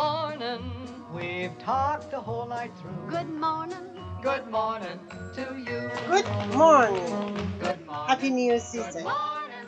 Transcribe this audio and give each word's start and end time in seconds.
morning. 0.00 0.64
We've 1.12 1.56
talked 1.58 2.10
the 2.10 2.20
whole 2.20 2.46
night 2.46 2.72
through. 2.80 3.04
Good 3.16 3.28
morning. 3.28 3.84
Good 4.22 4.46
morning 4.50 4.98
to 5.34 5.44
you. 5.68 5.90
Good 6.08 6.30
morning. 6.54 7.36
Good 7.58 7.80
morning. 7.86 8.08
Happy 8.08 8.30
New 8.30 8.52
Good 8.52 8.62
Season. 8.62 9.02
morning. 9.04 9.66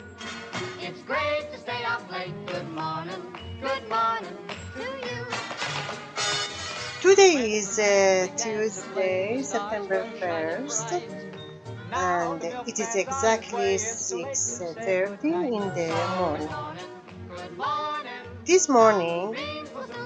It's 0.81 1.01
great 1.03 1.45
to 1.51 1.57
stay 1.59 1.83
up 1.85 2.03
late. 2.11 2.33
Good 2.47 2.69
morning. 2.71 3.21
Good 3.61 3.87
morning 3.87 4.37
to 4.77 4.85
you. 5.07 5.19
Today 7.01 7.35
is 7.59 7.77
uh, 7.77 8.27
Tuesday, 8.35 9.41
September 9.43 10.01
1st, 10.19 10.89
and 11.93 12.43
it 12.69 12.79
is 12.79 12.95
exactly 12.95 13.75
6.30 13.75 15.23
in 15.23 15.63
the 15.77 15.89
morning. 16.17 16.49
This 18.45 18.67
morning, 18.67 19.35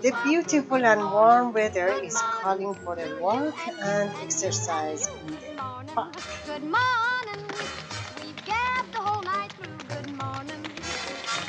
the 0.08 0.16
beautiful 0.24 0.86
and 0.86 1.02
warm 1.12 1.52
weather 1.52 1.90
is 2.02 2.16
calling 2.42 2.74
for 2.74 2.94
a 2.98 3.22
walk 3.22 3.56
and 3.68 4.10
exercise 4.24 5.08
in 5.08 5.28
the 5.36 5.92
park. 5.94 6.16
Good 6.46 6.64
morning. 6.64 7.44
We've 8.22 8.46
gabbed 8.46 8.94
the 8.94 9.00
whole 9.00 9.22
night 9.24 9.52
through. 9.52 9.78
Good 9.90 10.12
morning. 10.16 10.64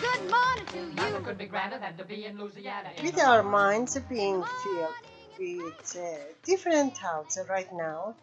Good 0.06 0.24
morning 0.36 0.66
to 0.72 0.94
Nothing 0.96 1.24
could 1.24 1.38
be 1.38 1.46
grander 1.46 1.78
than 1.78 1.96
to 1.98 2.04
be 2.04 2.24
in 2.24 2.36
Louisiana. 2.36 2.90
With 3.00 3.20
our 3.20 3.44
minds 3.44 3.96
being 4.08 4.42
filled 4.64 4.94
with 5.38 5.96
uh, 5.96 6.18
different 6.42 6.96
thoughts 6.96 7.38
right 7.48 7.72
now 7.72 8.16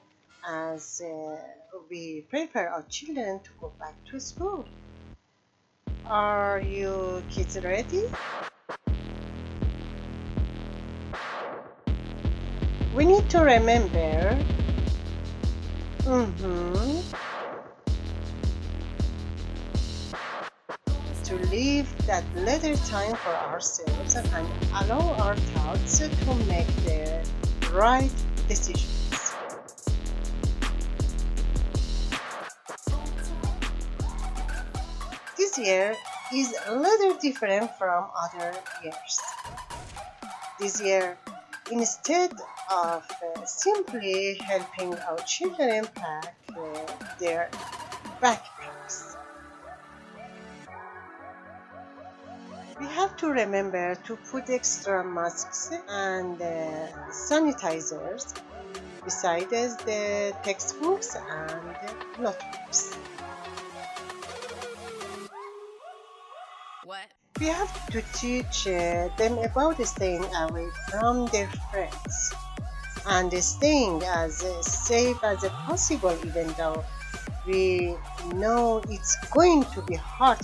as 0.45 1.01
uh, 1.01 1.37
we 1.89 2.25
prepare 2.29 2.69
our 2.73 2.83
children 2.89 3.39
to 3.39 3.51
go 3.61 3.71
back 3.79 3.95
to 4.11 4.19
school. 4.19 4.65
Are 6.05 6.59
you 6.59 7.23
kids 7.29 7.57
ready? 7.63 8.03
We 12.95 13.03
need 13.03 13.29
to 13.31 13.39
remember 13.39 14.39
mhm, 16.07 17.03
to 21.25 21.35
leave 21.51 21.91
that 22.07 22.23
little 22.35 22.77
time 22.87 23.15
for 23.17 23.35
ourselves 23.51 24.15
and 24.15 24.47
allow 24.79 25.11
our 25.19 25.35
thoughts 25.35 25.99
to 25.99 26.35
make 26.47 26.67
the 26.87 27.19
right 27.73 28.15
decisions. 28.47 29.35
This 35.35 35.57
year 35.57 35.95
is 36.33 36.55
a 36.67 36.75
little 36.75 37.15
different 37.17 37.75
from 37.77 38.07
other 38.15 38.55
years. 38.81 39.19
This 40.59 40.81
year, 40.81 41.17
instead 41.71 42.31
of 42.71 43.03
uh, 43.11 43.45
simply 43.45 44.35
helping 44.35 44.93
our 44.93 45.17
children 45.19 45.85
pack 45.95 46.35
uh, 46.49 46.63
their 47.19 47.49
backpacks, 48.21 49.15
we 52.79 52.85
have 52.87 53.15
to 53.17 53.27
remember 53.27 53.95
to 53.95 54.15
put 54.31 54.49
extra 54.49 55.03
masks 55.03 55.71
and 55.87 56.41
uh, 56.41 56.87
sanitizers 57.11 58.33
besides 59.03 59.77
the 59.77 60.33
textbooks 60.43 61.15
and 61.15 61.77
notebooks. 62.19 62.64
We 67.37 67.47
have 67.47 67.89
to 67.89 68.01
teach 68.13 68.65
uh, 68.65 69.09
them 69.17 69.37
about 69.39 69.85
staying 69.85 70.23
away 70.35 70.69
from 70.89 71.25
their 71.27 71.49
friends 71.69 72.33
and 73.05 73.31
staying 73.43 74.03
as 74.03 74.41
uh, 74.41 74.61
safe 74.61 75.21
as 75.21 75.43
possible, 75.43 76.17
even 76.25 76.47
though 76.57 76.85
we 77.45 77.97
know 78.35 78.81
it's 78.89 79.17
going 79.33 79.65
to 79.73 79.81
be 79.81 79.95
hard. 79.95 80.39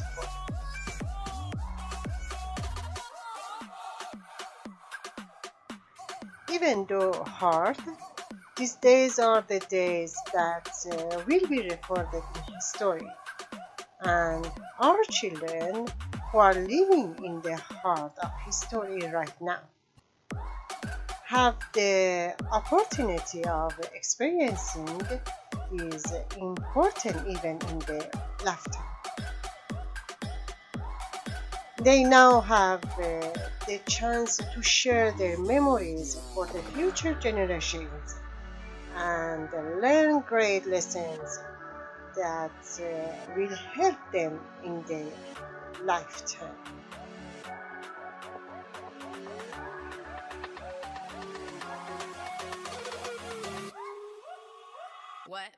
Even 6.52 6.86
though 6.90 7.24
hard, 7.24 7.78
these 8.58 8.76
days 8.76 9.18
are 9.18 9.42
the 9.48 9.60
days 9.70 10.14
that 10.34 10.70
uh, 10.92 11.24
will 11.26 11.48
be 11.48 11.62
recorded 11.70 12.22
in 12.36 12.54
history. 12.54 13.08
And 14.02 14.52
our 14.80 15.02
children 15.10 15.88
who 16.32 16.38
are 16.38 16.54
living 16.54 17.16
in 17.24 17.42
the 17.42 17.56
heart 17.58 18.14
of 18.24 18.32
history 18.46 19.02
right 19.12 19.42
now 19.42 19.60
have 21.32 21.56
the 21.74 22.34
opportunity 22.52 23.46
of 23.46 23.72
experiencing 23.96 25.02
is 25.74 26.14
important 26.38 27.16
even 27.28 27.58
in 27.70 27.80
their 27.80 28.10
lifetime. 28.46 28.92
They 31.84 32.04
now 32.04 32.42
have 32.42 32.84
uh, 32.84 33.22
the 33.66 33.80
chance 33.88 34.38
to 34.54 34.62
share 34.62 35.14
their 35.14 35.38
memories 35.40 36.20
for 36.34 36.46
the 36.48 36.62
future 36.74 37.14
generations 37.16 38.16
and 38.96 39.50
learn 39.82 40.20
great 40.28 40.68
lessons 40.68 41.40
that 42.18 42.52
uh, 42.80 43.36
will 43.38 43.56
help 43.56 43.98
them 44.12 44.40
in 44.66 44.84
their 44.84 45.12
lifetime. 45.84 46.56
What? 55.28 55.52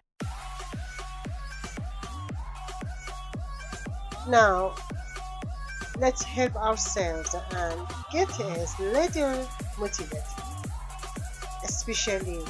Now, 4.30 4.76
let's 6.00 6.24
help 6.24 6.56
ourselves 6.56 7.36
and 7.52 7.82
get 8.12 8.30
us 8.40 8.80
little 8.80 9.48
motivated, 9.80 10.24
especially 11.64 12.46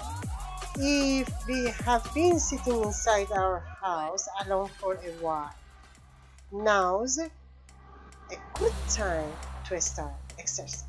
if 0.79 1.47
we 1.47 1.69
have 1.85 2.07
been 2.13 2.39
sitting 2.39 2.83
inside 2.83 3.31
our 3.31 3.59
house 3.81 4.27
alone 4.45 4.69
for 4.79 4.95
a 4.95 5.11
while. 5.21 5.53
Now's 6.51 7.17
a 7.17 7.31
good 8.63 8.73
time 8.87 9.29
to 9.67 9.81
start 9.81 10.13
exercise. 10.39 10.85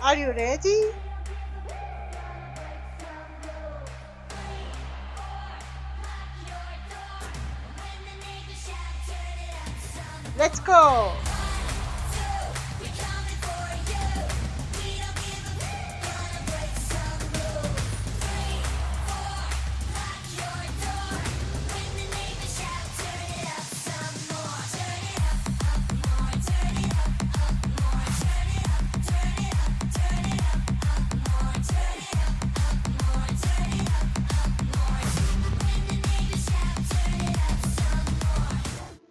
Are 0.00 0.14
you 0.14 0.28
ready? 0.28 0.92
Let's 10.38 10.60
go! 10.60 11.12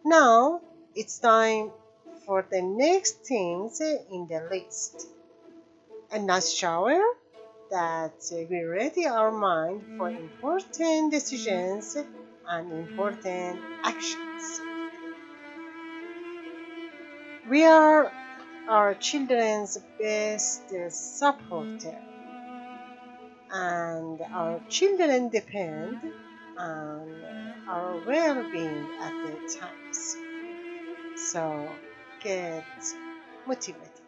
Now 0.08 0.62
it's 0.94 1.18
time 1.18 1.72
for 2.28 2.46
the 2.48 2.62
next 2.62 3.26
things 3.26 3.82
in 3.82 4.28
the 4.30 4.48
list. 4.52 5.08
A 6.12 6.20
nice 6.20 6.54
shower 6.54 7.02
that 7.72 8.14
will 8.32 8.68
ready 8.70 9.08
our 9.08 9.32
mind 9.32 9.82
for 9.98 10.12
important 10.12 11.12
decisions 11.12 11.98
and 12.48 12.72
important 12.72 13.60
actions. 13.84 14.62
We 17.50 17.66
are 17.66 18.12
our 18.70 18.94
children's 18.94 19.80
best 20.00 20.70
supporter, 20.90 22.00
and 23.52 24.22
our 24.22 24.62
children 24.70 25.30
depend 25.30 26.00
on 26.60 27.45
our 27.68 27.98
well-being 28.06 28.88
at 29.02 29.14
the 29.26 29.58
times. 29.60 30.18
So 31.32 31.70
get 32.22 32.66
motivated. 33.48 34.05